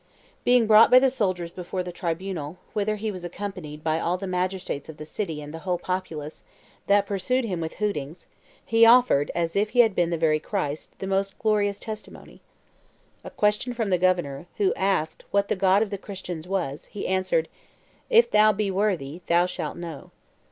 Being 0.43 0.65
brought 0.65 0.89
by 0.89 0.97
the 0.97 1.11
soldiers 1.11 1.51
before 1.51 1.83
the 1.83 1.91
tribunal, 1.91 2.57
whither 2.73 2.95
he 2.95 3.11
was 3.11 3.23
accompanied 3.23 3.83
by 3.83 3.99
all 3.99 4.17
the 4.17 4.25
magistrates 4.25 4.89
of 4.89 4.97
the 4.97 5.05
city 5.05 5.43
and 5.43 5.53
the 5.53 5.59
whole 5.59 5.77
populace, 5.77 6.43
that 6.87 7.05
pursued 7.05 7.45
him 7.45 7.61
with 7.61 7.75
hootings, 7.75 8.25
he 8.65 8.83
offered, 8.83 9.29
as 9.35 9.55
if 9.55 9.69
he 9.69 9.81
had 9.81 9.93
been 9.93 10.09
the 10.09 10.17
very 10.17 10.39
Christ, 10.39 10.97
the 10.97 11.05
most 11.05 11.37
glorious 11.37 11.79
testimony. 11.79 12.41
At 13.23 13.33
a 13.33 13.35
question 13.35 13.73
from 13.73 13.91
the 13.91 13.99
governor, 13.99 14.47
who 14.57 14.73
asked 14.73 15.23
what 15.29 15.49
the 15.49 15.55
God 15.55 15.83
of 15.83 15.91
the 15.91 15.99
Christians 15.99 16.47
was, 16.47 16.85
he 16.87 17.07
answered, 17.07 17.47
'If 18.09 18.31
thou 18.31 18.51
be 18.51 18.71
worthy, 18.71 19.21
thou 19.27 19.45
shalt 19.45 19.77
know. 19.77 20.09